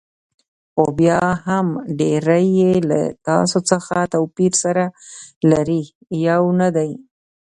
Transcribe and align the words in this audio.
خو 0.71 0.83
بیا 0.99 1.21
هم 1.47 1.67
ډېری 1.99 2.45
یې 2.59 2.73
له 2.89 2.99
تاسو 3.27 3.57
څخه 3.69 3.95
توپیر 4.13 4.53
سره 4.63 4.83
لري، 5.51 5.83
یو 6.27 6.43
نه 6.59 6.69
دي. 6.75 6.91